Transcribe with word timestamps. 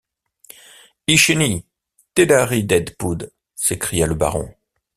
Icheni! 1.15 1.63
te 2.15 2.23
la 2.29 2.43
rie 2.47 2.63
Daidpoud... 2.63 3.31
s’écria 3.53 4.07
le 4.07 4.15
baron. 4.15 4.49